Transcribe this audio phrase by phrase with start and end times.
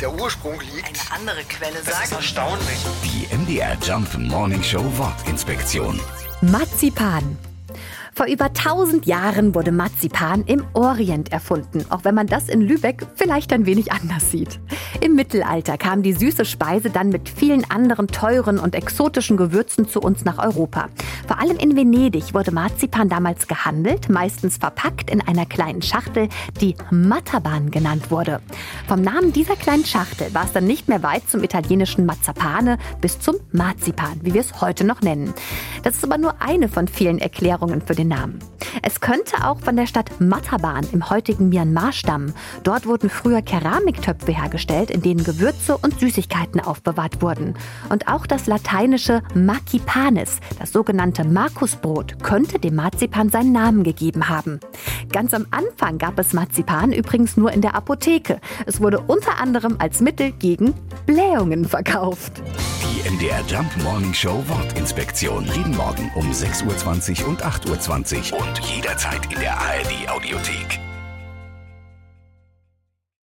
[0.00, 0.86] der Ursprung liegt.
[0.86, 2.12] Eine andere Quelle Das ist sagt.
[2.12, 2.78] erstaunlich.
[3.04, 6.00] Die MDR Jump Morning Show Wortinspektion.
[6.42, 7.36] Marzipan.
[8.14, 13.06] Vor über 1000 Jahren wurde Marzipan im Orient erfunden, auch wenn man das in Lübeck
[13.14, 14.58] vielleicht ein wenig anders sieht.
[15.02, 20.00] Im Mittelalter kam die süße Speise dann mit vielen anderen teuren und exotischen Gewürzen zu
[20.00, 20.88] uns nach Europa.
[21.28, 26.30] Vor allem in Venedig wurde Marzipan damals gehandelt, meistens verpackt in einer kleinen Schachtel,
[26.62, 28.40] die Mataban genannt wurde.
[28.86, 33.18] Vom Namen dieser kleinen Schachtel war es dann nicht mehr weit zum italienischen Mazzapane bis
[33.18, 35.34] zum Marzipan, wie wir es heute noch nennen.
[35.82, 38.38] Das ist aber nur eine von vielen Erklärungen für den Namen.
[38.82, 42.32] Es könnte auch von der Stadt Mataban im heutigen Myanmar stammen.
[42.62, 47.54] Dort wurden früher Keramiktöpfe hergestellt, in denen Gewürze und Süßigkeiten aufbewahrt wurden.
[47.88, 54.60] Und auch das lateinische Macipanes, das sogenannte Markusbrot, könnte dem Marzipan seinen Namen gegeben haben.
[55.16, 58.38] Ganz am Anfang gab es Marzipan übrigens nur in der Apotheke.
[58.66, 60.74] Es wurde unter anderem als Mittel gegen
[61.06, 62.42] Blähungen verkauft.
[62.82, 65.46] Die MDR Jump Morning Show Wortinspektion.
[65.54, 70.85] Jeden Morgen um 6.20 Uhr und 8.20 Uhr und jederzeit in der ARD Audiothek.